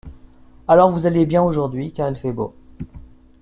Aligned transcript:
Alors 0.67 0.89
vous 0.89 1.05
allez 1.05 1.27
bien 1.27 1.43
aujourd’hui, 1.43 1.91
car 1.93 2.09
il 2.09 2.15
fait 2.15 2.31
beau. 2.31 2.55